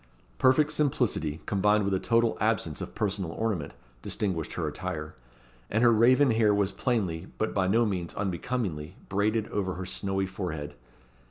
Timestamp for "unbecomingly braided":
8.15-9.47